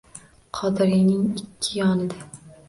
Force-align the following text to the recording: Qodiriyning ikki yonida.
Qodiriyning 0.59 1.27
ikki 1.43 1.71
yonida. 1.83 2.27